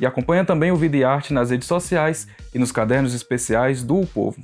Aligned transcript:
E 0.00 0.06
acompanha 0.06 0.44
também 0.44 0.70
o 0.70 0.76
Vida 0.76 0.96
e 0.96 1.02
Arte 1.02 1.32
nas 1.32 1.50
redes 1.50 1.66
sociais 1.66 2.28
e 2.54 2.58
nos 2.58 2.70
cadernos 2.70 3.14
especiais 3.14 3.82
do 3.82 4.00
o 4.00 4.06
Povo. 4.06 4.40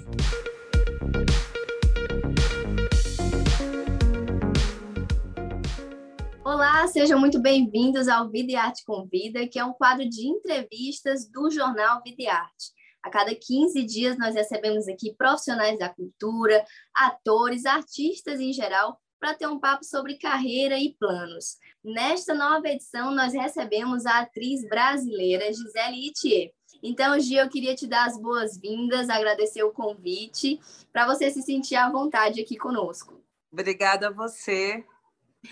Olá, 6.45 6.89
sejam 6.89 7.21
muito 7.21 7.41
bem-vindos 7.41 8.09
ao 8.09 8.29
Vida 8.29 8.53
e 8.53 8.57
Arte 8.57 8.83
Convida, 8.85 9.47
que 9.47 9.59
é 9.59 9.65
um 9.65 9.73
quadro 9.73 10.09
de 10.09 10.27
entrevistas 10.27 11.31
do 11.31 11.48
jornal 11.51 12.03
Vida 12.05 12.23
e 12.23 12.27
Arte. 12.27 12.75
A 13.05 13.11
cada 13.11 13.33
15 13.33 13.84
dias 13.84 14.19
nós 14.19 14.34
recebemos 14.34 14.89
aqui 14.89 15.15
profissionais 15.15 15.79
da 15.79 15.89
cultura, 15.89 16.65
atores, 16.97 17.65
artistas 17.65 18.41
em 18.41 18.53
geral, 18.53 18.98
para 19.24 19.33
ter 19.33 19.46
um 19.46 19.59
papo 19.59 19.83
sobre 19.87 20.19
carreira 20.19 20.78
e 20.78 20.92
planos. 21.01 21.56
Nesta 21.83 22.34
nova 22.34 22.69
edição, 22.69 23.10
nós 23.14 23.33
recebemos 23.33 24.05
a 24.05 24.19
atriz 24.19 24.69
brasileira 24.69 25.50
Gisele 25.50 26.09
Itier. 26.09 26.50
Então, 26.83 27.19
Gia, 27.19 27.41
eu 27.41 27.48
queria 27.48 27.75
te 27.75 27.86
dar 27.86 28.05
as 28.05 28.20
boas-vindas, 28.20 29.08
agradecer 29.08 29.62
o 29.62 29.72
convite, 29.72 30.61
para 30.92 31.06
você 31.06 31.31
se 31.31 31.41
sentir 31.41 31.75
à 31.75 31.91
vontade 31.91 32.39
aqui 32.39 32.58
conosco. 32.58 33.19
Obrigada 33.50 34.08
a 34.08 34.12
você. 34.12 34.84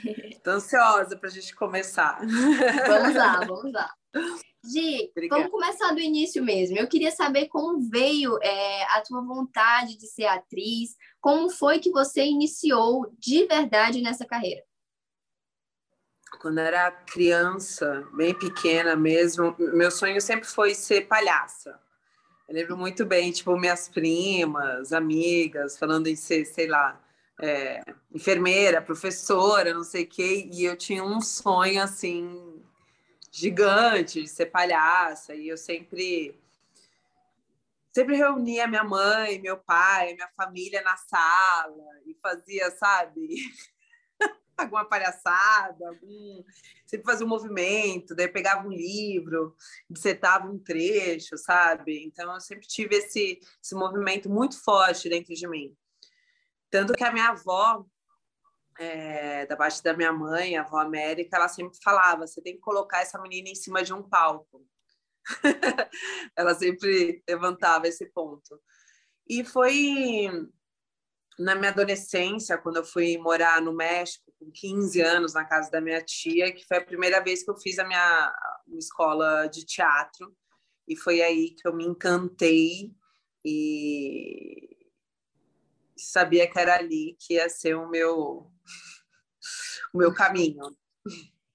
Estou 0.05 0.53
ansiosa 0.53 1.17
para 1.17 1.31
a 1.31 1.33
gente 1.33 1.55
começar. 1.55 2.19
Vamos 2.86 3.14
lá, 3.14 3.39
vamos 3.39 3.73
lá. 3.73 3.91
Gi, 4.65 5.11
vamos 5.29 5.51
começar 5.51 5.93
do 5.93 6.01
início 6.01 6.43
mesmo. 6.43 6.79
Eu 6.79 6.87
queria 6.87 7.11
saber 7.11 7.49
como 7.49 7.81
veio 7.81 8.39
é, 8.43 8.85
a 8.97 9.01
tua 9.01 9.21
vontade 9.21 9.97
de 9.97 10.07
ser 10.07 10.27
atriz, 10.27 10.97
como 11.21 11.51
foi 11.51 11.81
que 11.81 11.91
você 11.91 12.25
iniciou 12.25 13.13
de 13.19 13.47
verdade 13.47 14.01
nessa 14.01 14.25
carreira? 14.25 14.63
Quando 16.41 16.59
era 16.59 16.91
criança, 16.91 18.09
bem 18.15 18.35
pequena 18.35 18.97
mesmo, 18.97 19.55
meu 19.59 19.91
sonho 19.91 20.21
sempre 20.21 20.49
foi 20.49 20.75
ser 20.75 21.03
palhaça. 21.03 21.79
Eu 22.49 22.55
lembro 22.55 22.77
muito 22.77 23.05
bem, 23.05 23.33
tipo, 23.33 23.57
minhas 23.57 23.89
primas, 23.89 24.93
amigas, 24.93 25.79
falando 25.79 26.07
em 26.07 26.17
ser, 26.17 26.45
sei 26.45 26.67
lá, 26.67 27.01
é, 27.41 27.83
enfermeira, 28.15 28.81
professora, 28.81 29.75
não 29.75 29.85
sei 29.85 30.05
o 30.05 30.09
quê, 30.09 30.49
e 30.53 30.65
eu 30.65 30.77
tinha 30.77 31.05
um 31.05 31.21
sonho, 31.21 31.83
assim, 31.83 32.63
gigante 33.33 34.23
de 34.23 34.29
ser 34.29 34.47
palhaça 34.47 35.35
e 35.35 35.49
eu 35.49 35.57
sempre 35.57 36.39
sempre 37.91 38.17
reunia 38.17 38.67
minha 38.67 38.85
mãe, 38.85 39.41
meu 39.41 39.57
pai, 39.57 40.15
minha 40.15 40.29
família 40.37 40.83
na 40.83 40.97
sala 40.97 42.01
e 42.07 42.15
fazia, 42.23 42.71
sabe, 42.71 43.37
alguma 44.57 44.85
palhaçada, 44.85 45.89
algum... 45.89 46.45
sempre 46.87 47.07
fazia 47.07 47.27
um 47.27 47.29
movimento, 47.29 48.15
daí 48.15 48.29
pegava 48.29 48.67
um 48.67 48.71
livro, 48.71 49.57
dissetava 49.91 50.47
um 50.47 50.59
trecho, 50.59 51.37
sabe? 51.37 52.05
Então 52.05 52.33
eu 52.33 52.41
sempre 52.41 52.67
tive 52.67 52.97
esse, 52.97 53.41
esse 53.63 53.75
movimento 53.75 54.29
muito 54.31 54.63
forte 54.63 55.09
dentro 55.09 55.35
de 55.35 55.48
mim. 55.48 55.75
Tanto 56.71 56.95
que 56.95 57.05
a 57.05 57.13
minha 57.13 57.29
avó, 57.29 57.85
é, 58.79 59.47
da 59.47 59.57
parte 59.57 59.83
da 59.83 59.97
minha 59.97 60.13
mãe, 60.13 60.57
a 60.57 60.63
avó 60.63 60.79
América, 60.79 61.37
ela 61.37 61.49
sempre 61.49 61.79
falava: 61.83 62.27
você 62.27 62.41
tem 62.41 62.55
que 62.55 62.61
colocar 62.61 63.01
essa 63.01 63.21
menina 63.21 63.49
em 63.49 63.55
cima 63.55 63.83
de 63.83 63.93
um 63.93 64.03
palco. 64.03 64.67
ela 66.37 66.55
sempre 66.55 67.23
levantava 67.29 67.87
esse 67.87 68.07
ponto. 68.07 68.61
E 69.29 69.45
foi 69.45 70.29
na 71.39 71.55
minha 71.55 71.71
adolescência, 71.71 72.59
quando 72.59 72.77
eu 72.77 72.85
fui 72.85 73.17
morar 73.19 73.61
no 73.61 73.73
México, 73.73 74.33
com 74.39 74.51
15 74.51 75.01
anos, 75.01 75.35
na 75.35 75.45
casa 75.45 75.71
da 75.71 75.81
minha 75.81 76.03
tia, 76.03 76.53
que 76.53 76.67
foi 76.67 76.79
a 76.79 76.85
primeira 76.85 77.23
vez 77.23 77.43
que 77.43 77.51
eu 77.51 77.57
fiz 77.57 77.79
a 77.79 77.87
minha 77.87 78.35
escola 78.77 79.47
de 79.47 79.65
teatro. 79.65 80.35
E 80.87 80.97
foi 80.97 81.23
aí 81.23 81.51
que 81.51 81.67
eu 81.67 81.75
me 81.75 81.85
encantei 81.85 82.93
e 83.45 84.77
sabia 85.97 86.51
que 86.51 86.59
era 86.59 86.77
ali 86.77 87.17
que 87.19 87.35
ia 87.35 87.49
ser 87.49 87.77
o 87.77 87.89
meu 87.89 88.51
o 89.92 89.98
meu 89.98 90.13
caminho. 90.13 90.77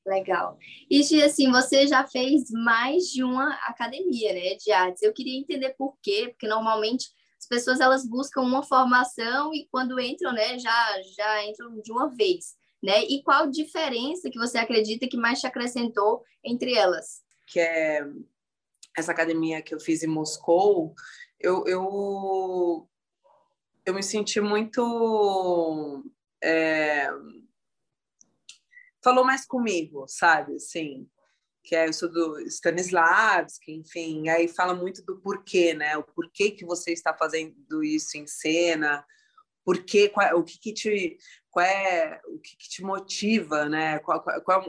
Legal. 0.05 0.57
E 0.89 1.01
assim, 1.21 1.51
você 1.51 1.85
já 1.85 2.07
fez 2.07 2.49
mais 2.51 3.03
de 3.05 3.23
uma 3.23 3.53
academia, 3.65 4.33
né, 4.33 4.55
de 4.55 4.71
artes. 4.71 5.01
Eu 5.01 5.13
queria 5.13 5.37
entender 5.37 5.75
por 5.77 5.97
quê, 6.01 6.29
porque 6.29 6.47
normalmente 6.47 7.09
as 7.37 7.47
pessoas 7.47 7.79
elas 7.79 8.07
buscam 8.07 8.41
uma 8.41 8.63
formação 8.63 9.53
e 9.53 9.67
quando 9.69 9.99
entram, 9.99 10.31
né, 10.31 10.57
já 10.57 11.01
já 11.15 11.45
entram 11.45 11.79
de 11.81 11.91
uma 11.91 12.09
vez, 12.15 12.55
né? 12.81 13.03
E 13.03 13.21
qual 13.21 13.47
diferença 13.47 14.29
que 14.29 14.39
você 14.39 14.57
acredita 14.57 15.07
que 15.07 15.17
mais 15.17 15.41
te 15.41 15.47
acrescentou 15.47 16.23
entre 16.43 16.73
elas? 16.73 17.21
Que 17.45 17.59
é 17.59 18.01
essa 18.97 19.11
academia 19.11 19.61
que 19.61 19.75
eu 19.75 19.79
fiz 19.79 20.03
em 20.03 20.07
Moscou, 20.07 20.95
eu, 21.39 21.65
eu, 21.67 22.89
eu 23.85 23.93
me 23.93 24.01
senti 24.01 24.41
muito 24.41 26.03
é, 26.43 27.07
falou 29.07 29.23
mais 29.23 29.45
comigo, 29.45 30.05
sabe? 30.05 30.55
Assim, 30.55 31.09
que 31.63 31.73
é 31.73 31.89
isso 31.89 32.09
do 32.09 32.41
Stanislavski, 32.41 33.71
enfim, 33.71 34.27
aí 34.27 34.49
fala 34.49 34.75
muito 34.75 35.01
do 35.05 35.21
porquê, 35.21 35.73
né? 35.73 35.95
O 35.95 36.03
porquê 36.03 36.51
que 36.51 36.65
você 36.65 36.91
está 36.91 37.13
fazendo 37.13 37.81
isso 37.81 38.17
em 38.17 38.27
cena, 38.27 39.05
porquê, 39.63 40.09
qual, 40.09 40.37
o 40.37 40.43
que, 40.43 40.59
que 40.59 40.73
te, 40.73 41.17
qual 41.49 41.65
é, 41.65 42.19
o 42.27 42.37
que, 42.39 42.57
que 42.57 42.67
te 42.67 42.83
motiva, 42.83 43.69
né? 43.69 43.99
Qual, 43.99 44.21
qual, 44.21 44.41
qual, 44.41 44.61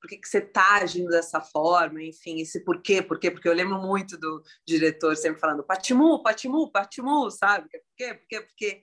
por 0.00 0.08
que, 0.08 0.16
que 0.16 0.28
você 0.28 0.38
está 0.38 0.76
agindo 0.76 1.10
dessa 1.10 1.42
forma, 1.42 2.02
enfim, 2.02 2.40
esse 2.40 2.64
porquê, 2.64 3.02
porquê, 3.02 3.30
porque 3.30 3.48
eu 3.48 3.54
lembro 3.54 3.78
muito 3.78 4.16
do 4.16 4.42
diretor 4.66 5.14
sempre 5.16 5.38
falando 5.38 5.62
Patimu, 5.64 6.22
Patimu, 6.22 6.72
Patimu, 6.72 7.30
sabe? 7.30 7.68
Por 7.68 7.80
quê, 7.94 8.14
por 8.14 8.26
quê, 8.26 8.40
porque 8.40 8.82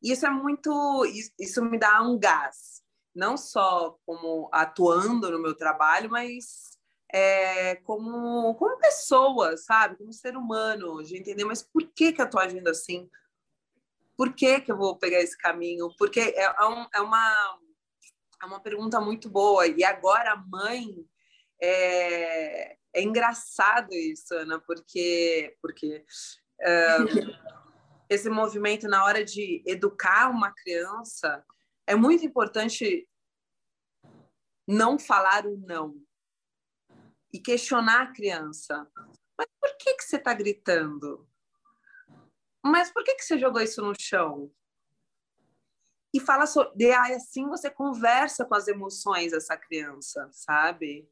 isso 0.00 0.24
é 0.24 0.30
muito, 0.30 1.04
isso 1.40 1.60
me 1.64 1.76
dá 1.76 2.00
um 2.02 2.16
gás, 2.16 2.86
não 3.18 3.36
só 3.36 3.98
como 4.06 4.48
atuando 4.52 5.28
no 5.28 5.42
meu 5.42 5.52
trabalho, 5.52 6.08
mas 6.08 6.78
é, 7.12 7.74
como, 7.76 8.54
como 8.54 8.78
pessoa, 8.78 9.56
sabe? 9.56 9.96
Como 9.96 10.12
ser 10.12 10.36
humano, 10.36 11.02
de 11.02 11.16
entender, 11.16 11.44
mas 11.44 11.60
por 11.60 11.82
que, 11.82 12.12
que 12.12 12.20
eu 12.20 12.26
estou 12.26 12.40
agindo 12.40 12.68
assim? 12.68 13.10
Por 14.16 14.32
que, 14.32 14.60
que 14.60 14.70
eu 14.70 14.76
vou 14.76 14.96
pegar 14.96 15.18
esse 15.18 15.36
caminho? 15.36 15.92
Porque 15.98 16.20
é, 16.20 16.42
é, 16.42 16.64
um, 16.64 16.86
é, 16.94 17.00
uma, 17.00 17.58
é 18.40 18.46
uma 18.46 18.60
pergunta 18.60 19.00
muito 19.00 19.28
boa. 19.28 19.66
E 19.66 19.82
agora, 19.82 20.36
mãe, 20.36 20.86
é, 21.60 22.76
é 22.94 23.02
engraçado 23.02 23.92
isso, 23.94 24.32
Ana, 24.32 24.60
porque, 24.60 25.56
porque 25.60 26.04
esse 28.08 28.30
movimento 28.30 28.86
na 28.86 29.04
hora 29.04 29.24
de 29.24 29.60
educar 29.66 30.30
uma 30.30 30.52
criança 30.52 31.44
é 31.88 31.96
muito 31.96 32.24
importante 32.24 33.08
não 34.68 34.98
falar 34.98 35.46
o 35.46 35.56
não 35.56 35.98
e 37.32 37.40
questionar 37.40 38.02
a 38.02 38.12
criança. 38.12 38.86
Mas 39.38 39.48
por 39.58 39.74
que, 39.78 39.94
que 39.94 40.04
você 40.04 40.16
está 40.16 40.34
gritando? 40.34 41.26
Mas 42.62 42.92
por 42.92 43.02
que, 43.02 43.14
que 43.14 43.24
você 43.24 43.38
jogou 43.38 43.62
isso 43.62 43.80
no 43.80 43.94
chão? 43.98 44.52
E 46.12 46.20
fala 46.20 46.46
sobre. 46.46 46.92
Ah, 46.92 47.16
assim 47.16 47.48
você 47.48 47.70
conversa 47.70 48.44
com 48.44 48.54
as 48.54 48.68
emoções 48.68 49.32
dessa 49.32 49.56
criança, 49.56 50.28
sabe? 50.30 51.10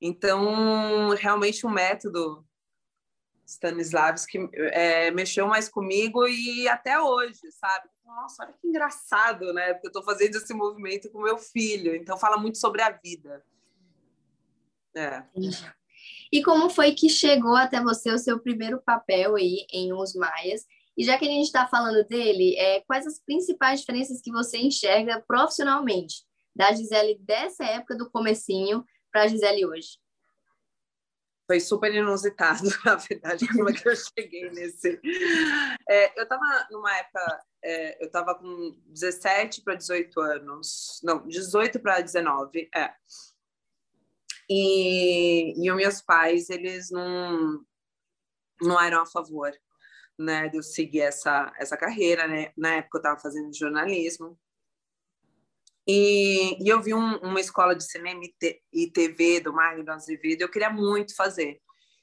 Então, 0.00 1.10
realmente 1.10 1.64
o 1.64 1.70
método 1.70 2.44
Stanislavski 3.46 4.50
é, 4.54 5.10
mexeu 5.12 5.46
mais 5.46 5.68
comigo 5.68 6.26
e 6.26 6.68
até 6.68 7.00
hoje, 7.00 7.40
sabe? 7.52 7.88
Nossa, 8.04 8.44
olha 8.44 8.52
que 8.52 8.66
engraçado, 8.66 9.52
né? 9.52 9.72
Porque 9.74 9.86
eu 9.86 9.90
estou 9.90 10.02
fazendo 10.02 10.36
esse 10.36 10.52
movimento 10.52 11.10
com 11.10 11.22
meu 11.22 11.38
filho, 11.38 11.94
então 11.94 12.18
fala 12.18 12.36
muito 12.36 12.58
sobre 12.58 12.82
a 12.82 12.90
vida. 12.90 13.44
É. 14.94 15.22
E 16.32 16.42
como 16.42 16.70
foi 16.70 16.92
que 16.92 17.08
chegou 17.08 17.54
até 17.54 17.80
você 17.80 18.10
o 18.10 18.18
seu 18.18 18.40
primeiro 18.40 18.80
papel 18.82 19.36
aí 19.36 19.66
em 19.72 19.92
Os 19.92 20.14
Maias? 20.14 20.64
E 20.96 21.04
já 21.04 21.18
que 21.18 21.26
a 21.26 21.30
gente 21.30 21.46
está 21.46 21.68
falando 21.68 22.06
dele, 22.06 22.56
é, 22.56 22.80
quais 22.80 23.06
as 23.06 23.20
principais 23.20 23.80
diferenças 23.80 24.20
que 24.20 24.32
você 24.32 24.56
enxerga 24.58 25.22
profissionalmente 25.26 26.24
da 26.54 26.72
Gisele 26.72 27.18
dessa 27.20 27.64
época 27.64 27.96
do 27.96 28.10
comecinho 28.10 28.84
para 29.12 29.24
a 29.24 29.28
Gisele 29.28 29.66
hoje? 29.66 29.98
Foi 31.46 31.60
super 31.60 31.94
inusitado, 31.94 32.62
na 32.84 32.96
verdade, 32.96 33.46
como 33.48 33.70
é 33.70 33.72
que 33.72 33.88
eu 33.88 33.94
cheguei 33.96 34.50
nesse. 34.50 35.00
É, 35.88 36.18
eu 36.18 36.24
estava 36.24 36.66
numa 36.70 36.94
época, 36.96 37.44
é, 37.62 38.02
eu 38.02 38.06
estava 38.06 38.34
com 38.34 38.76
17 38.86 39.62
para 39.62 39.74
18 39.74 40.20
anos, 40.20 41.00
não, 41.04 41.26
18 41.26 41.78
para 41.80 42.00
19, 42.00 42.68
é. 42.74 42.92
E, 44.48 45.54
e 45.64 45.70
os 45.70 45.76
meus 45.76 46.00
pais, 46.00 46.50
eles 46.50 46.90
não, 46.90 47.64
não 48.60 48.80
eram 48.80 49.02
a 49.02 49.06
favor 49.06 49.52
né, 50.18 50.48
de 50.48 50.56
eu 50.56 50.62
seguir 50.62 51.00
essa, 51.00 51.52
essa 51.58 51.76
carreira, 51.76 52.26
né? 52.26 52.52
Na 52.56 52.76
época 52.76 52.98
eu 52.98 53.00
estava 53.00 53.20
fazendo 53.20 53.54
jornalismo. 53.54 54.38
E, 55.86 56.62
e 56.62 56.68
eu 56.68 56.82
vi 56.82 56.92
um, 56.92 57.16
uma 57.18 57.40
escola 57.40 57.74
de 57.74 57.84
cinema 57.84 58.20
e, 58.72 58.90
TV 58.90 59.40
do 59.40 59.52
Magno 59.52 59.92
Azevedo, 59.92 60.42
eu 60.42 60.50
queria 60.50 60.70
muito 60.70 61.14
fazer. 61.14 61.60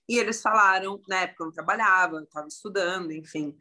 E 0.08 0.18
eles 0.18 0.42
falaram, 0.42 1.02
na 1.08 1.22
época 1.22 1.44
eu 1.44 1.46
não 1.48 1.54
trabalhava, 1.54 2.18
eu 2.18 2.24
estava 2.24 2.48
estudando, 2.48 3.12
enfim. 3.12 3.58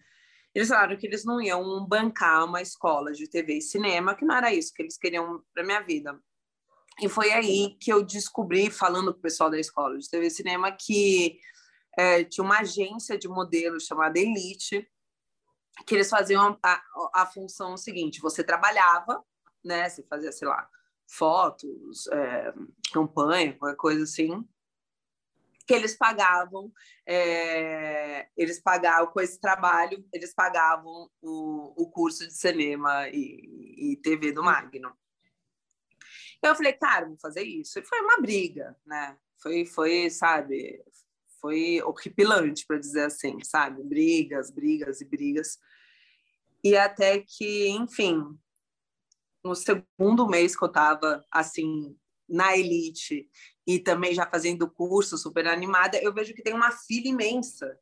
Eles 0.55 0.69
falaram 0.69 0.97
que 0.97 1.07
eles 1.07 1.25
não 1.25 1.41
iam 1.41 1.85
bancar 1.87 2.45
uma 2.45 2.61
escola 2.61 3.13
de 3.13 3.29
TV 3.29 3.55
e 3.55 3.63
cinema, 3.63 4.15
que 4.15 4.25
não 4.25 4.37
era 4.37 4.53
isso 4.53 4.73
que 4.75 4.83
eles 4.83 4.97
queriam 4.97 5.43
para 5.53 5.65
minha 5.65 5.81
vida. 5.81 6.19
E 7.01 7.09
foi 7.09 7.33
aí 7.33 7.77
que 7.81 7.93
eu 7.93 8.03
descobri, 8.03 8.71
falando 8.71 9.13
com 9.13 9.19
o 9.19 9.23
pessoal 9.23 9.51
da 9.51 9.59
escola 9.59 9.99
de 9.99 10.09
TV 10.09 10.27
e 10.27 10.31
cinema, 10.31 10.71
que 10.71 11.39
é, 11.97 12.23
tinha 12.25 12.45
uma 12.45 12.61
agência 12.61 13.17
de 13.19 13.29
modelos 13.29 13.87
chamada 13.87 14.19
Elite, 14.19 14.87
que 15.87 15.95
eles 15.95 16.11
faziam 16.11 16.59
a, 16.63 16.83
a 17.15 17.27
função 17.27 17.77
seguinte: 17.77 18.21
você 18.21 18.45
trabalhava, 18.45 19.25
né? 19.65 19.89
Você 19.89 20.03
fazia, 20.03 20.33
sei 20.33 20.49
lá, 20.49 20.69
fotos, 21.07 22.07
é, 22.09 22.55
campanha, 22.93 23.57
qualquer 23.59 23.77
coisa 23.77 24.05
assim, 24.05 24.47
que 25.67 25.75
eles 25.75 25.97
pagavam, 25.97 26.73
é, 27.07 28.29
eles 28.37 28.61
pagavam 28.61 29.13
com 29.13 29.21
esse 29.21 29.41
trabalho, 29.41 30.05
eles 30.13 30.35
pagavam 30.35 31.11
o, 31.21 31.83
o 31.83 31.91
curso 31.91 32.27
de 32.27 32.35
cinema 32.35 33.09
e, 33.09 33.93
e 33.93 33.97
TV 33.97 34.33
do 34.33 34.43
Magno. 34.43 34.93
Eu 36.43 36.57
falei, 36.57 36.73
cara, 36.73 37.07
vou 37.07 37.19
fazer 37.19 37.43
isso. 37.43 37.79
E 37.79 37.85
foi 37.85 38.01
uma 38.01 38.21
briga, 38.21 38.77
né? 38.85 39.17
Foi, 39.41 39.65
foi, 39.65 40.11
sabe, 40.11 40.83
foi 41.41 41.81
horripilante, 41.83 42.67
para 42.67 42.79
dizer 42.79 43.05
assim, 43.05 43.43
sabe? 43.45 43.83
Brigas, 43.83 44.51
brigas 44.51 45.01
e 45.01 45.05
brigas. 45.05 45.59
E 46.65 46.77
até 46.77 47.19
que, 47.21 47.69
enfim, 47.69 48.39
no 49.45 49.55
segundo 49.55 50.29
mês 50.29 50.57
que 50.57 50.65
eu 50.65 50.69
estava 50.69 51.25
assim 51.31 51.97
na 52.29 52.57
elite 52.57 53.29
e 53.67 53.79
também 53.79 54.15
já 54.15 54.27
fazendo 54.27 54.71
curso 54.71 55.19
super 55.19 55.47
animada, 55.47 55.99
eu 55.99 56.13
vejo 56.13 56.35
que 56.35 56.43
tem 56.43 56.55
uma 56.55 56.71
fila 56.71 57.09
imensa 57.09 57.79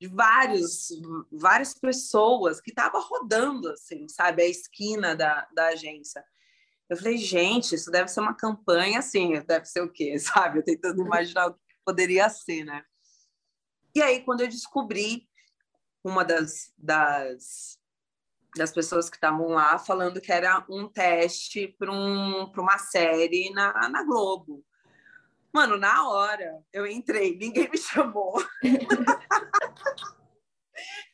de 0.00 0.08
vários, 0.08 0.88
várias 1.32 1.74
pessoas 1.74 2.60
que 2.60 2.70
estavam 2.70 3.00
rodando, 3.00 3.70
assim, 3.70 4.08
sabe, 4.08 4.42
a 4.42 4.48
esquina 4.48 5.14
da, 5.14 5.48
da 5.54 5.68
agência. 5.68 6.24
Eu 6.88 6.96
falei, 6.96 7.16
gente, 7.16 7.74
isso 7.74 7.90
deve 7.90 8.08
ser 8.08 8.20
uma 8.20 8.34
campanha, 8.34 8.98
assim, 8.98 9.40
deve 9.46 9.64
ser 9.64 9.80
o 9.80 9.90
quê, 9.90 10.18
sabe? 10.20 10.58
Eu 10.58 10.64
tentando 10.64 11.00
imaginar 11.00 11.46
o 11.46 11.54
que 11.54 11.60
poderia 11.84 12.28
ser, 12.28 12.64
né? 12.64 12.84
E 13.94 14.02
aí, 14.02 14.22
quando 14.24 14.40
eu 14.40 14.48
descobri 14.48 15.28
uma 16.02 16.24
das, 16.24 16.72
das, 16.76 17.78
das 18.56 18.72
pessoas 18.72 19.10
que 19.10 19.16
estavam 19.16 19.48
lá 19.48 19.78
falando 19.78 20.20
que 20.20 20.32
era 20.32 20.64
um 20.68 20.88
teste 20.88 21.68
para 21.78 21.92
um, 21.92 22.50
uma 22.56 22.78
série 22.78 23.50
na, 23.50 23.88
na 23.88 24.04
Globo. 24.04 24.64
Mano, 25.52 25.76
na 25.76 26.08
hora 26.08 26.62
eu 26.72 26.86
entrei, 26.86 27.36
ninguém 27.36 27.68
me 27.70 27.78
chamou. 27.78 28.42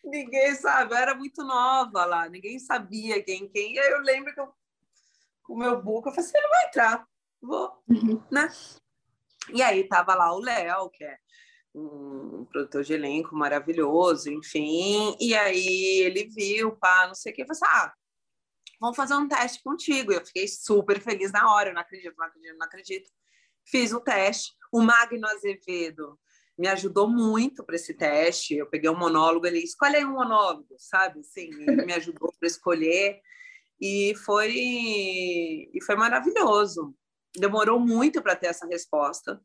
ninguém 0.04 0.54
sabe, 0.54 0.92
eu 0.92 0.98
era 0.98 1.14
muito 1.14 1.42
nova 1.44 2.04
lá, 2.04 2.28
ninguém 2.28 2.58
sabia 2.58 3.22
quem 3.22 3.48
quem. 3.48 3.74
E 3.74 3.78
aí 3.78 3.90
eu 3.90 4.00
lembro 4.00 4.34
que 4.34 4.40
eu, 4.40 4.52
com 5.42 5.54
o 5.54 5.58
meu 5.58 5.82
buco, 5.82 6.08
eu 6.08 6.12
falei 6.12 6.28
assim, 6.28 6.38
eu 6.38 6.48
vou 6.48 6.68
entrar, 6.68 7.08
vou, 7.40 7.82
uhum. 7.88 8.22
né? 8.30 8.50
E 9.52 9.62
aí 9.62 9.88
tava 9.88 10.14
lá 10.14 10.32
o 10.32 10.40
Léo, 10.40 10.90
que 10.90 11.04
é 11.04 11.18
um 11.74 12.44
produtor 12.46 12.82
de 12.82 12.92
elenco 12.92 13.34
maravilhoso, 13.34 14.30
enfim. 14.30 15.16
E 15.20 15.34
aí 15.34 16.02
ele 16.04 16.28
viu, 16.28 16.76
pá, 16.76 17.06
não 17.06 17.14
sei 17.14 17.32
o 17.32 17.34
que, 17.34 17.44
falou 17.44 17.52
assim, 17.52 17.64
ah, 17.66 17.92
vamos 18.80 18.96
fazer 18.96 19.14
um 19.14 19.28
teste 19.28 19.62
contigo. 19.62 20.12
Eu 20.12 20.24
fiquei 20.24 20.48
super 20.48 21.00
feliz 21.00 21.32
na 21.32 21.52
hora, 21.52 21.70
eu 21.70 21.74
não 21.74 21.80
acredito, 21.80 22.14
não 22.16 22.26
acredito, 22.26 22.58
não 22.58 22.66
acredito. 22.66 23.10
Fiz 23.64 23.92
o 23.92 24.00
teste. 24.00 24.52
O 24.72 24.82
Magno 24.82 25.26
Azevedo 25.28 26.18
me 26.58 26.68
ajudou 26.68 27.08
muito 27.08 27.64
para 27.64 27.76
esse 27.76 27.94
teste. 27.94 28.54
Eu 28.54 28.66
peguei 28.66 28.90
um 28.90 28.98
monólogo, 28.98 29.46
ele 29.46 29.60
escolhe 29.60 29.96
aí 29.96 30.04
um 30.04 30.14
monólogo, 30.14 30.74
sabe? 30.78 31.20
Assim, 31.20 31.50
ele 31.66 31.84
me 31.86 31.92
ajudou 31.94 32.32
para 32.38 32.46
escolher 32.46 33.20
e 33.80 34.14
foi 34.24 34.52
e 34.52 35.78
foi 35.84 35.96
maravilhoso. 35.96 36.94
Demorou 37.36 37.78
muito 37.78 38.20
para 38.20 38.34
ter 38.34 38.48
essa 38.48 38.66
resposta 38.66 39.40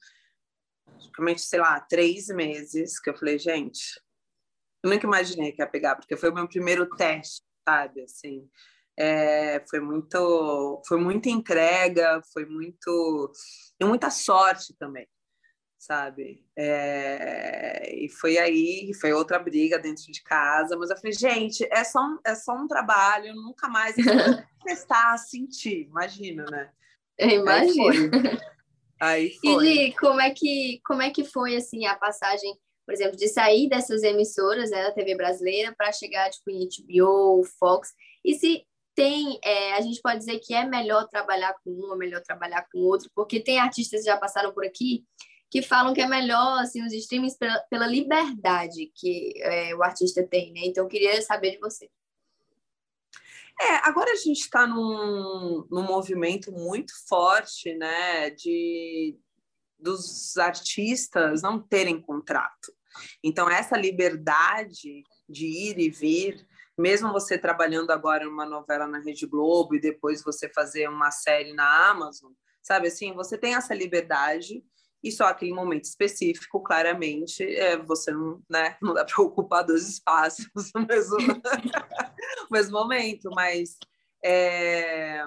praticamente, 1.05 1.41
sei 1.41 1.59
lá, 1.59 1.79
três 1.79 2.27
meses, 2.27 2.99
que 2.99 3.09
eu 3.09 3.17
falei, 3.17 3.37
gente, 3.37 3.99
eu 4.83 4.89
nunca 4.89 5.05
imaginei 5.05 5.51
que 5.51 5.61
ia 5.61 5.67
pegar, 5.67 5.95
porque 5.95 6.17
foi 6.17 6.29
o 6.29 6.33
meu 6.33 6.47
primeiro 6.47 6.87
teste, 6.89 7.41
sabe, 7.67 8.03
assim, 8.03 8.49
é, 8.97 9.63
foi 9.69 9.79
muito, 9.79 10.81
foi 10.87 10.99
muita 10.99 11.29
entrega, 11.29 12.21
foi 12.33 12.45
muito, 12.45 13.31
e 13.79 13.85
muita 13.85 14.09
sorte 14.09 14.75
também, 14.77 15.07
sabe, 15.77 16.45
é, 16.57 17.93
e 17.95 18.09
foi 18.09 18.37
aí, 18.37 18.91
foi 18.99 19.13
outra 19.13 19.39
briga 19.39 19.79
dentro 19.79 20.11
de 20.11 20.21
casa, 20.23 20.77
mas 20.77 20.89
eu 20.89 20.97
falei, 20.97 21.13
gente, 21.13 21.67
é 21.71 21.83
só 21.83 21.99
um, 21.99 22.19
é 22.25 22.35
só 22.35 22.53
um 22.53 22.67
trabalho, 22.67 23.33
nunca 23.35 23.67
mais 23.67 23.95
testar, 24.63 25.17
sentir, 25.17 25.87
imagina, 25.87 26.45
né? 26.49 26.71
Imagina. 27.17 28.54
Aí 28.99 29.31
foi. 29.41 29.67
E 29.67 29.91
como 29.93 30.21
é 30.21 30.29
que 30.31 30.79
como 30.85 31.01
é 31.01 31.09
que 31.09 31.23
foi 31.23 31.55
assim 31.55 31.85
a 31.85 31.95
passagem, 31.95 32.55
por 32.85 32.93
exemplo, 32.93 33.17
de 33.17 33.27
sair 33.27 33.67
dessas 33.67 34.03
emissoras 34.03 34.71
né, 34.71 34.83
da 34.83 34.91
TV 34.91 35.15
brasileira 35.15 35.73
para 35.77 35.91
chegar 35.91 36.29
tipo 36.29 36.49
em 36.49 36.67
HBO, 36.67 37.43
Fox? 37.59 37.89
E 38.23 38.35
se 38.35 38.65
tem, 38.95 39.39
é, 39.43 39.73
a 39.73 39.81
gente 39.81 40.01
pode 40.01 40.19
dizer 40.19 40.39
que 40.39 40.53
é 40.53 40.65
melhor 40.65 41.07
trabalhar 41.09 41.53
com 41.63 41.69
um 41.69 41.89
ou 41.91 41.97
melhor 41.97 42.21
trabalhar 42.21 42.65
com 42.71 42.79
outro, 42.79 43.09
porque 43.13 43.41
tem 43.41 43.59
artistas 43.59 44.01
que 44.01 44.05
já 44.05 44.17
passaram 44.17 44.53
por 44.53 44.65
aqui 44.65 45.03
que 45.51 45.61
falam 45.61 45.93
que 45.93 46.01
é 46.01 46.07
melhor 46.07 46.59
assim 46.59 46.83
os 46.83 46.91
streamings 46.91 47.37
pela, 47.37 47.59
pela 47.69 47.87
liberdade 47.87 48.91
que 48.95 49.33
é, 49.41 49.75
o 49.75 49.83
artista 49.83 50.25
tem, 50.25 50.51
né? 50.51 50.61
Então 50.63 50.83
eu 50.83 50.89
queria 50.89 51.21
saber 51.21 51.51
de 51.51 51.59
você. 51.59 51.89
É, 53.61 53.87
agora 53.87 54.11
a 54.11 54.15
gente 54.15 54.41
está 54.41 54.67
num, 54.67 55.65
num 55.71 55.83
movimento 55.83 56.51
muito 56.51 56.93
forte, 57.07 57.73
né, 57.75 58.29
de 58.31 59.17
dos 59.77 60.35
artistas 60.37 61.41
não 61.41 61.59
terem 61.59 62.01
contrato. 62.01 62.73
Então 63.23 63.49
essa 63.49 63.77
liberdade 63.77 65.03
de 65.27 65.45
ir 65.45 65.77
e 65.77 65.89
vir, 65.89 66.47
mesmo 66.77 67.11
você 67.11 67.37
trabalhando 67.37 67.91
agora 67.91 68.25
numa 68.25 68.45
novela 68.45 68.87
na 68.87 68.99
Rede 68.99 69.25
Globo 69.25 69.75
e 69.75 69.81
depois 69.81 70.23
você 70.23 70.49
fazer 70.49 70.87
uma 70.89 71.11
série 71.11 71.53
na 71.53 71.89
Amazon, 71.89 72.31
sabe 72.63 72.87
assim, 72.87 73.13
você 73.13 73.37
tem 73.37 73.55
essa 73.55 73.73
liberdade 73.73 74.63
e 75.03 75.11
só 75.11 75.25
aquele 75.25 75.53
momento 75.53 75.83
específico, 75.83 76.59
claramente, 76.63 77.43
é, 77.43 77.77
você 77.77 78.11
não, 78.11 78.41
né, 78.49 78.75
não 78.81 78.91
dá 78.91 79.05
para 79.05 79.23
ocupar 79.23 79.63
dois 79.63 79.87
espaços 79.87 80.47
mesmo, 80.87 81.17
mesmo 82.51 82.73
momento, 82.73 83.29
mas 83.31 83.77
é, 84.23 85.23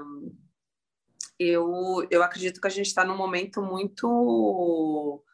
eu, 1.39 2.07
eu 2.11 2.23
acredito 2.23 2.61
que 2.61 2.67
a 2.67 2.71
gente 2.71 2.87
está 2.87 3.05
num 3.05 3.17
momento 3.17 3.63
muito 3.63 5.25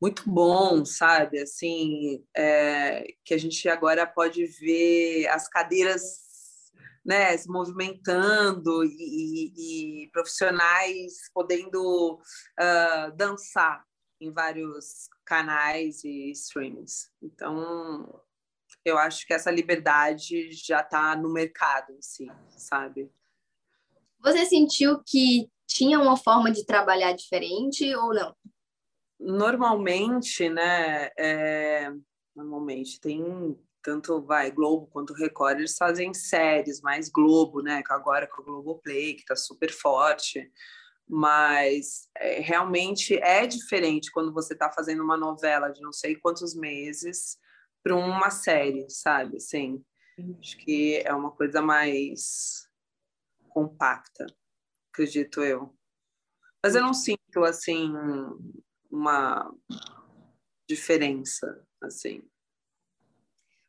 muito 0.00 0.30
bom, 0.30 0.82
sabe? 0.84 1.40
Assim, 1.40 2.24
é, 2.34 3.04
que 3.22 3.34
a 3.34 3.38
gente 3.38 3.68
agora 3.68 4.06
pode 4.06 4.46
ver 4.46 5.28
as 5.28 5.46
cadeiras 5.46 6.30
né, 7.04 7.36
se 7.36 7.48
movimentando 7.48 8.84
e, 8.84 8.88
e, 8.88 10.04
e 10.04 10.10
profissionais 10.10 11.30
podendo 11.34 12.14
uh, 12.14 13.16
dançar 13.16 13.84
em 14.20 14.30
vários 14.30 15.08
canais 15.24 16.04
e 16.04 16.30
streamings. 16.30 17.10
Então, 17.22 18.22
eu 18.84 18.98
acho 18.98 19.26
que 19.26 19.34
essa 19.34 19.50
liberdade 19.50 20.50
já 20.52 20.80
está 20.80 21.14
no 21.16 21.32
mercado 21.32 21.92
em 21.92 22.02
si, 22.02 22.26
sabe? 22.56 23.10
Você 24.20 24.44
sentiu 24.46 25.02
que 25.04 25.48
tinha 25.66 25.98
uma 25.98 26.16
forma 26.16 26.50
de 26.50 26.64
trabalhar 26.64 27.12
diferente 27.12 27.94
ou 27.94 28.14
não? 28.14 28.34
Normalmente, 29.18 30.48
né? 30.48 31.10
É... 31.18 31.90
Normalmente 32.34 33.00
tem 33.00 33.58
tanto 33.82 34.20
vai 34.20 34.50
Globo 34.50 34.86
quanto 34.88 35.14
Record, 35.14 35.58
eles 35.58 35.76
fazem 35.76 36.12
séries 36.12 36.80
mais 36.80 37.08
Globo, 37.08 37.62
né? 37.62 37.82
Agora 37.88 38.26
com 38.26 38.42
o 38.42 38.44
Globoplay, 38.44 39.14
que 39.14 39.20
está 39.22 39.34
super 39.36 39.72
forte. 39.72 40.50
mas 41.08 42.08
é, 42.16 42.40
realmente 42.40 43.14
é 43.16 43.44
diferente 43.46 44.12
quando 44.12 44.32
você 44.32 44.52
está 44.52 44.70
fazendo 44.70 45.02
uma 45.02 45.16
novela 45.16 45.68
de 45.70 45.80
não 45.80 45.92
sei 45.92 46.14
quantos 46.14 46.54
meses 46.54 47.36
para 47.82 47.94
uma 47.94 48.30
série, 48.30 48.88
sabe? 48.88 49.36
Assim, 49.36 49.84
acho 50.38 50.56
que 50.58 51.02
é 51.04 51.14
uma 51.14 51.30
coisa 51.30 51.62
mais 51.62 52.68
compacta, 53.48 54.26
acredito 54.92 55.42
eu. 55.42 55.74
Mas 56.62 56.74
eu 56.74 56.82
não 56.82 56.92
sinto 56.92 57.44
assim 57.44 57.90
uma 58.90 59.50
diferença 60.68 61.66
assim. 61.82 62.22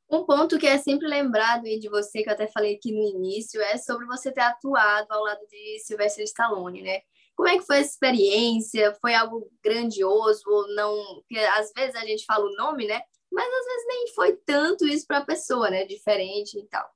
Um 0.10 0.26
ponto 0.26 0.60
que 0.60 0.68
é 0.68 0.78
sempre 0.78 1.08
lembrado 1.08 1.64
de 1.64 1.88
você, 1.88 2.22
que 2.22 2.30
eu 2.30 2.34
até 2.34 2.46
falei 2.46 2.76
aqui 2.76 2.92
no 2.92 3.02
início, 3.02 3.62
é 3.62 3.78
sobre 3.78 4.06
você 4.06 4.30
ter 4.30 4.42
atuado 4.42 5.08
ao 5.10 5.24
lado 5.24 5.40
de 5.48 5.80
Sylvester 5.80 6.26
Stallone, 6.26 6.82
né? 6.82 7.00
Como 7.34 7.48
é 7.48 7.58
que 7.58 7.66
foi 7.66 7.78
essa 7.78 7.92
experiência? 7.92 8.94
Foi 9.00 9.16
algo 9.16 9.50
grandioso 9.64 10.44
ou 10.48 10.68
não? 10.76 11.22
Porque 11.22 11.38
às 11.38 11.72
vezes 11.72 11.96
a 11.96 12.06
gente 12.06 12.26
fala 12.26 12.46
o 12.46 12.56
nome, 12.56 12.88
né? 12.88 13.02
Mas 13.32 13.48
às 13.48 13.66
vezes 13.66 13.88
nem 13.88 14.08
foi 14.14 14.36
tanto 14.46 14.88
isso 14.88 15.08
para 15.08 15.20
a 15.20 15.26
pessoa, 15.26 15.70
né? 15.70 15.86
Diferente 15.86 16.60
e 16.60 16.68
tal. 16.68 16.90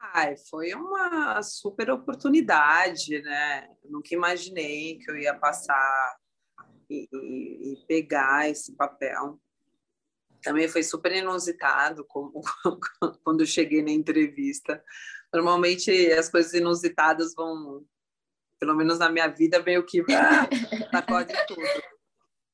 Ai, 0.00 0.36
foi 0.36 0.74
uma 0.74 1.42
super 1.42 1.90
oportunidade, 1.90 3.20
né? 3.22 3.68
Eu 3.82 3.90
nunca 3.90 4.14
imaginei 4.14 4.98
que 4.98 5.10
eu 5.10 5.16
ia 5.16 5.34
passar 5.34 6.16
e, 6.88 7.08
e, 7.12 7.72
e 7.72 7.86
pegar 7.86 8.48
esse 8.48 8.74
papel. 8.76 9.40
Também 10.42 10.68
foi 10.68 10.82
super 10.82 11.12
inusitado 11.12 12.04
como, 12.04 12.40
quando 13.24 13.40
eu 13.40 13.46
cheguei 13.46 13.82
na 13.82 13.90
entrevista. 13.90 14.82
Normalmente 15.32 15.90
as 16.12 16.28
coisas 16.28 16.54
inusitadas 16.54 17.34
vão, 17.34 17.84
pelo 18.58 18.74
menos 18.74 18.98
na 18.98 19.10
minha 19.10 19.26
vida, 19.28 19.62
meio 19.62 19.84
que 19.84 20.02
sacode 20.92 21.34
tudo. 21.46 21.97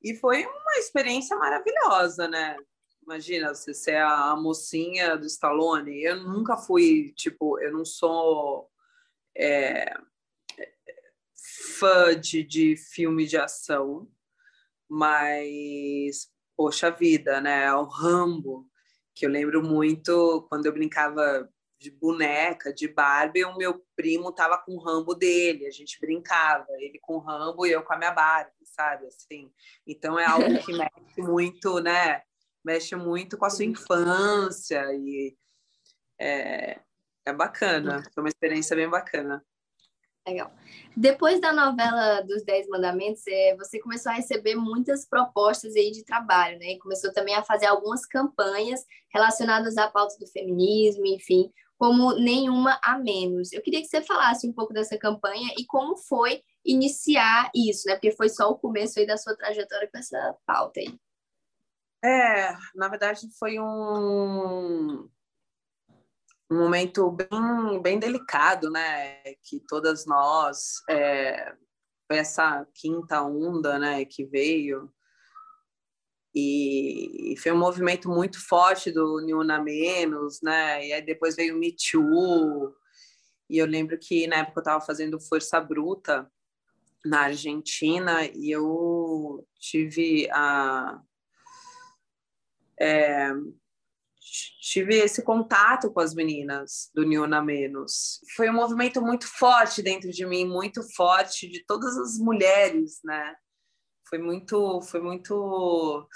E 0.04 0.14
foi 0.14 0.44
uma 0.44 0.78
experiência 0.78 1.34
maravilhosa, 1.34 2.28
né? 2.28 2.58
Imagina, 3.02 3.54
você 3.54 3.72
ser 3.72 3.96
a 3.96 4.36
mocinha 4.36 5.16
do 5.16 5.24
Stallone. 5.24 6.02
Eu 6.02 6.22
nunca 6.22 6.58
fui, 6.58 7.14
tipo, 7.16 7.58
eu 7.58 7.72
não 7.72 7.86
sou 7.86 8.70
é, 9.34 9.96
fã 11.78 12.14
de, 12.20 12.42
de 12.44 12.76
filme 12.76 13.26
de 13.26 13.38
ação, 13.38 14.06
mas, 14.86 16.30
poxa 16.54 16.90
vida, 16.90 17.40
né? 17.40 17.72
O 17.74 17.84
Rambo, 17.84 18.70
que 19.14 19.24
eu 19.24 19.30
lembro 19.30 19.62
muito 19.62 20.46
quando 20.50 20.66
eu 20.66 20.72
brincava 20.74 21.48
de 21.84 21.90
boneca, 21.90 22.72
de 22.72 22.88
Barbie, 22.88 23.44
o 23.44 23.56
meu 23.56 23.84
primo 23.94 24.32
tava 24.32 24.56
com 24.56 24.72
o 24.72 24.82
Rambo 24.82 25.14
dele, 25.14 25.66
a 25.66 25.70
gente 25.70 26.00
brincava, 26.00 26.66
ele 26.78 26.98
com 26.98 27.16
o 27.16 27.20
Rambo 27.20 27.66
e 27.66 27.72
eu 27.72 27.82
com 27.82 27.92
a 27.92 27.98
minha 27.98 28.10
Barbie, 28.10 28.52
sabe? 28.64 29.06
Assim, 29.06 29.52
então 29.86 30.18
é 30.18 30.24
algo 30.24 30.58
que 30.64 30.72
mexe 30.72 31.20
muito, 31.20 31.80
né? 31.80 32.22
mexe 32.64 32.96
muito 32.96 33.36
com 33.36 33.44
a 33.44 33.50
sua 33.50 33.66
infância 33.66 34.82
e 34.94 35.36
é, 36.18 36.80
é 37.26 37.32
bacana, 37.32 38.02
foi 38.14 38.22
uma 38.22 38.28
experiência 38.28 38.74
bem 38.74 38.88
bacana. 38.88 39.44
Legal. 40.26 40.50
Depois 40.96 41.38
da 41.38 41.52
novela 41.52 42.22
dos 42.22 42.42
Dez 42.44 42.66
Mandamentos, 42.66 43.26
é, 43.28 43.54
você 43.56 43.78
começou 43.78 44.10
a 44.10 44.14
receber 44.14 44.54
muitas 44.54 45.06
propostas 45.06 45.76
aí 45.76 45.90
de 45.90 46.02
trabalho, 46.02 46.58
né? 46.58 46.72
E 46.72 46.78
começou 46.78 47.12
também 47.12 47.34
a 47.34 47.42
fazer 47.42 47.66
algumas 47.66 48.06
campanhas 48.06 48.86
relacionadas 49.12 49.76
à 49.76 49.86
pauta 49.90 50.16
do 50.18 50.26
feminismo, 50.26 51.04
enfim, 51.04 51.52
como 51.78 52.14
Nenhuma 52.14 52.78
a 52.82 52.98
Menos. 52.98 53.52
Eu 53.52 53.62
queria 53.62 53.80
que 53.80 53.88
você 53.88 54.00
falasse 54.00 54.48
um 54.48 54.52
pouco 54.52 54.72
dessa 54.72 54.98
campanha 54.98 55.52
e 55.58 55.66
como 55.66 55.96
foi 55.96 56.42
iniciar 56.64 57.50
isso, 57.54 57.86
né? 57.86 57.94
Porque 57.94 58.12
foi 58.12 58.28
só 58.28 58.48
o 58.50 58.58
começo 58.58 58.98
aí 58.98 59.06
da 59.06 59.16
sua 59.16 59.36
trajetória 59.36 59.88
com 59.90 59.98
essa 59.98 60.36
pauta 60.46 60.80
aí. 60.80 60.98
É, 62.04 62.54
na 62.74 62.88
verdade 62.88 63.26
foi 63.38 63.58
um, 63.58 65.08
um 66.50 66.58
momento 66.58 67.10
bem, 67.10 67.82
bem 67.82 67.98
delicado, 67.98 68.70
né? 68.70 69.22
Que 69.42 69.60
todas 69.66 70.06
nós, 70.06 70.82
é, 70.88 71.54
essa 72.10 72.66
quinta 72.74 73.22
onda, 73.22 73.78
né, 73.78 74.04
que 74.04 74.24
veio, 74.24 74.92
e, 76.34 77.36
foi 77.38 77.52
um 77.52 77.58
movimento 77.58 78.08
muito 78.08 78.44
forte 78.44 78.90
do 78.90 79.20
Niuna 79.20 79.62
Menos, 79.62 80.40
né? 80.42 80.86
E 80.86 80.92
aí 80.92 81.02
depois 81.02 81.36
veio 81.36 81.54
o 81.54 81.58
Me 81.58 81.72
Too, 81.72 82.74
e 83.48 83.58
eu 83.58 83.66
lembro 83.66 83.98
que 83.98 84.26
na 84.26 84.36
época 84.36 84.58
eu 84.58 84.62
estava 84.62 84.84
fazendo 84.84 85.20
Força 85.20 85.60
Bruta 85.60 86.30
na 87.04 87.22
Argentina 87.22 88.24
e 88.34 88.50
eu 88.50 89.46
tive 89.58 90.28
a 90.32 91.00
é, 92.80 93.30
tive 94.60 94.96
esse 94.96 95.22
contato 95.22 95.92
com 95.92 96.00
as 96.00 96.14
meninas 96.14 96.90
do 96.94 97.04
Niuna 97.04 97.42
Menos. 97.42 98.20
Foi 98.34 98.48
um 98.50 98.54
movimento 98.54 99.00
muito 99.00 99.28
forte 99.28 99.82
dentro 99.82 100.10
de 100.10 100.26
mim, 100.26 100.46
muito 100.46 100.82
forte 100.94 101.46
de 101.46 101.64
todas 101.64 101.96
as 101.96 102.18
mulheres, 102.18 103.00
né? 103.04 103.36
Foi 104.14 104.22
muito, 104.22 104.80
foi 104.82 105.00
muito 105.00 106.08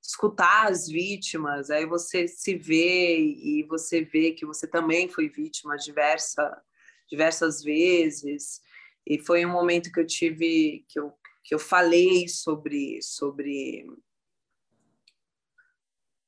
escutar 0.00 0.68
as 0.70 0.86
vítimas, 0.86 1.68
aí 1.68 1.84
você 1.84 2.28
se 2.28 2.56
vê 2.56 3.18
e 3.18 3.64
você 3.64 4.04
vê 4.04 4.30
que 4.30 4.46
você 4.46 4.68
também 4.68 5.08
foi 5.08 5.28
vítima 5.28 5.76
diversa, 5.76 6.62
diversas 7.10 7.60
vezes. 7.60 8.60
E 9.04 9.18
foi 9.18 9.44
um 9.44 9.50
momento 9.50 9.90
que 9.90 9.98
eu 9.98 10.06
tive 10.06 10.86
que 10.88 11.00
eu, 11.00 11.12
que 11.42 11.52
eu 11.52 11.58
falei 11.58 12.28
sobre 12.28 13.02
sobre 13.02 13.84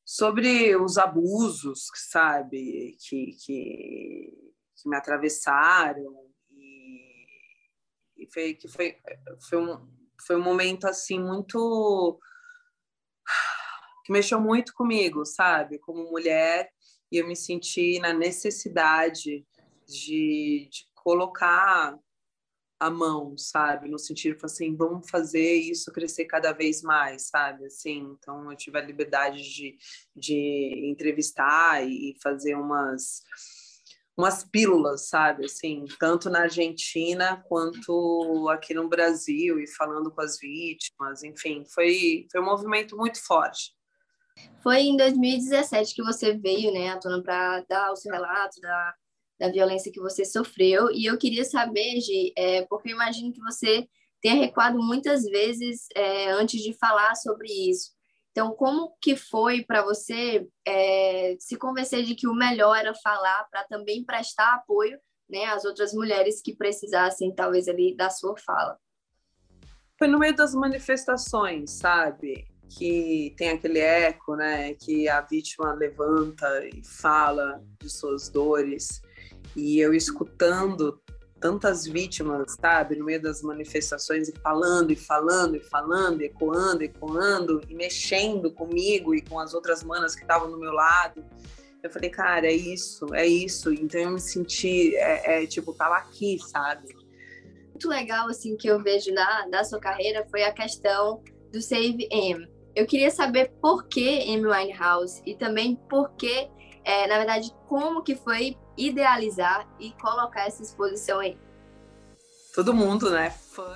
sobre 0.04 0.74
os 0.74 0.98
abusos, 0.98 1.86
sabe, 1.94 2.96
que, 2.98 3.26
que, 3.44 4.32
que 4.74 4.88
me 4.88 4.96
atravessaram 4.96 6.27
foi 8.32 8.54
que 8.54 8.68
foi 8.68 8.96
foi 9.48 9.58
um, 9.58 9.88
foi 10.26 10.36
um 10.36 10.42
momento 10.42 10.86
assim 10.86 11.18
muito 11.18 12.18
que 14.04 14.12
mexeu 14.12 14.40
muito 14.40 14.72
comigo, 14.72 15.24
sabe, 15.26 15.78
como 15.78 16.10
mulher 16.10 16.70
e 17.12 17.18
eu 17.18 17.26
me 17.26 17.36
senti 17.36 17.98
na 17.98 18.12
necessidade 18.12 19.46
de, 19.86 20.68
de 20.70 20.86
colocar 20.94 21.98
a 22.80 22.90
mão, 22.90 23.36
sabe? 23.36 23.88
No 23.88 23.98
sentido 23.98 24.38
assim, 24.44 24.76
vamos 24.76 25.10
fazer 25.10 25.54
isso 25.54 25.92
crescer 25.92 26.26
cada 26.26 26.52
vez 26.52 26.80
mais, 26.82 27.28
sabe? 27.28 27.66
Assim, 27.66 28.16
então 28.18 28.50
eu 28.50 28.56
tive 28.56 28.78
a 28.78 28.82
liberdade 28.82 29.42
de, 29.42 29.76
de 30.14 30.88
entrevistar 30.88 31.84
e 31.86 32.16
fazer 32.22 32.54
umas 32.54 33.22
umas 34.18 34.42
pílulas, 34.42 35.08
sabe? 35.08 35.44
Assim, 35.44 35.84
tanto 35.98 36.28
na 36.28 36.40
Argentina 36.40 37.42
quanto 37.48 38.48
aqui 38.50 38.74
no 38.74 38.88
Brasil 38.88 39.60
e 39.60 39.66
falando 39.68 40.10
com 40.10 40.20
as 40.20 40.38
vítimas, 40.38 41.22
enfim, 41.22 41.64
foi 41.72 42.26
foi 42.30 42.40
um 42.40 42.44
movimento 42.44 42.96
muito 42.96 43.24
forte. 43.24 43.72
Foi 44.62 44.80
em 44.80 44.96
2017 44.96 45.94
que 45.94 46.02
você 46.02 46.36
veio, 46.36 46.72
né, 46.72 46.90
à 46.90 46.98
tona 46.98 47.22
para 47.22 47.64
dar 47.68 47.92
o 47.92 47.96
seu 47.96 48.12
relato 48.12 48.60
da 48.60 48.94
da 49.38 49.48
violência 49.48 49.92
que 49.92 50.00
você 50.00 50.24
sofreu. 50.24 50.90
E 50.90 51.06
eu 51.06 51.16
queria 51.16 51.44
saber, 51.44 52.00
Gi, 52.00 52.32
é, 52.36 52.66
porque 52.66 52.90
eu 52.90 52.94
imagino 52.94 53.32
que 53.32 53.40
você 53.40 53.88
tenha 54.20 54.34
recuado 54.34 54.82
muitas 54.82 55.22
vezes 55.24 55.86
é, 55.94 56.32
antes 56.32 56.60
de 56.60 56.76
falar 56.76 57.14
sobre 57.14 57.48
isso. 57.48 57.92
Então, 58.30 58.52
como 58.54 58.96
que 59.00 59.16
foi 59.16 59.64
para 59.64 59.82
você 59.82 60.46
é, 60.66 61.36
se 61.40 61.56
convencer 61.56 62.04
de 62.04 62.14
que 62.14 62.28
o 62.28 62.34
melhor 62.34 62.76
era 62.76 62.94
falar 62.94 63.46
para 63.50 63.64
também 63.64 64.04
prestar 64.04 64.54
apoio 64.54 64.98
né, 65.28 65.46
às 65.46 65.64
outras 65.64 65.92
mulheres 65.92 66.40
que 66.42 66.56
precisassem, 66.56 67.34
talvez, 67.34 67.68
ali 67.68 67.96
da 67.96 68.10
sua 68.10 68.34
fala? 68.38 68.78
Foi 69.98 70.06
no 70.06 70.18
meio 70.18 70.34
das 70.34 70.54
manifestações, 70.54 71.72
sabe? 71.72 72.46
Que 72.78 73.34
tem 73.36 73.50
aquele 73.50 73.80
eco, 73.80 74.36
né? 74.36 74.74
Que 74.74 75.08
a 75.08 75.20
vítima 75.20 75.72
levanta 75.72 76.46
e 76.68 76.84
fala 76.84 77.60
de 77.80 77.90
suas 77.90 78.28
dores 78.28 79.02
e 79.56 79.80
eu 79.80 79.92
escutando 79.92 81.02
tantas 81.40 81.86
vítimas, 81.86 82.56
sabe, 82.60 82.96
no 82.96 83.04
meio 83.04 83.22
das 83.22 83.42
manifestações 83.42 84.28
e 84.28 84.32
falando 84.40 84.90
e 84.90 84.96
falando 84.96 85.56
e 85.56 85.60
falando, 85.60 86.20
ecoando, 86.22 86.82
ecoando 86.82 87.60
e 87.68 87.74
mexendo 87.74 88.50
comigo 88.50 89.14
e 89.14 89.22
com 89.22 89.38
as 89.38 89.54
outras 89.54 89.82
manas 89.82 90.14
que 90.14 90.22
estavam 90.22 90.48
no 90.50 90.58
meu 90.58 90.72
lado. 90.72 91.24
Eu 91.82 91.90
falei, 91.90 92.10
cara, 92.10 92.46
é 92.46 92.52
isso, 92.52 93.14
é 93.14 93.26
isso. 93.26 93.72
Então 93.72 94.00
eu 94.00 94.10
me 94.10 94.20
senti, 94.20 94.96
é, 94.96 95.42
é 95.42 95.46
tipo, 95.46 95.72
tava 95.72 95.96
aqui, 95.96 96.38
sabe? 96.40 96.88
Muito 97.68 97.88
legal, 97.88 98.28
assim, 98.28 98.56
que 98.56 98.66
eu 98.66 98.82
vejo 98.82 99.12
na, 99.12 99.46
da 99.46 99.62
sua 99.62 99.78
carreira 99.78 100.26
foi 100.30 100.42
a 100.42 100.52
questão 100.52 101.22
do 101.52 101.62
Save 101.62 102.08
M. 102.10 102.48
Eu 102.74 102.86
queria 102.86 103.10
saber 103.10 103.52
por 103.60 103.86
que 103.86 104.22
Amy 104.22 104.46
Winehouse 104.46 105.22
e 105.24 105.36
também 105.36 105.76
por 105.88 106.10
que, 106.16 106.48
é, 106.84 107.06
na 107.06 107.18
verdade, 107.18 107.52
como 107.68 108.02
que 108.02 108.16
foi 108.16 108.56
idealizar 108.78 109.66
e 109.78 109.90
colocar 110.00 110.46
essa 110.46 110.62
exposição 110.62 111.18
aí? 111.18 111.36
todo 112.58 112.74
mundo, 112.74 113.08
né? 113.08 113.32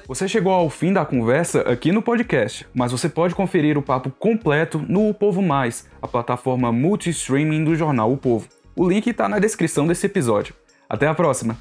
Você 0.09 0.27
chegou 0.27 0.53
ao 0.53 0.69
fim 0.69 0.93
da 0.93 1.05
conversa 1.07 1.61
aqui 1.61 1.93
no 1.93 2.03
podcast, 2.03 2.67
mas 2.75 2.91
você 2.91 3.09
pode 3.09 3.33
conferir 3.33 3.79
o 3.79 3.83
papo 3.83 4.11
completo 4.11 4.85
no 4.89 5.09
O 5.09 5.15
Povo 5.15 5.41
Mais, 5.41 5.89
a 6.03 6.09
plataforma 6.09 6.73
multi-streaming 6.73 7.63
do 7.63 7.77
jornal 7.77 8.13
O 8.13 8.17
Povo. 8.17 8.49
O 8.75 8.89
link 8.89 9.07
está 9.09 9.29
na 9.29 9.39
descrição 9.39 9.87
desse 9.87 10.07
episódio. 10.07 10.53
Até 10.89 11.07
a 11.07 11.15
próxima! 11.15 11.57